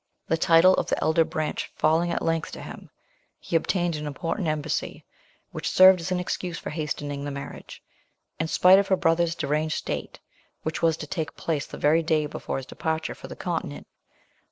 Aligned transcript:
The 0.29 0.35
title 0.35 0.73
of 0.77 0.87
the 0.87 0.99
elder 0.99 1.23
branch 1.23 1.71
falling 1.75 2.09
at 2.11 2.23
length 2.23 2.51
to 2.53 2.63
him, 2.63 2.89
he 3.39 3.55
obtained 3.55 3.95
an 3.97 4.07
important 4.07 4.47
embassy, 4.47 5.05
which 5.51 5.69
served 5.69 5.99
as 6.01 6.11
an 6.11 6.19
excuse 6.19 6.57
for 6.57 6.71
hastening 6.71 7.23
the 7.23 7.29
marriage, 7.29 7.83
(in 8.39 8.47
spite 8.47 8.79
of 8.79 8.87
her 8.87 8.97
brother's 8.97 9.35
deranged 9.35 9.77
state,) 9.77 10.19
which 10.63 10.81
was 10.81 10.97
to 10.97 11.05
take 11.05 11.35
place 11.35 11.67
the 11.67 11.77
very 11.77 12.01
day 12.01 12.25
before 12.25 12.57
his 12.57 12.65
departure 12.65 13.13
for 13.13 13.27
the 13.27 13.35
continent. 13.35 13.85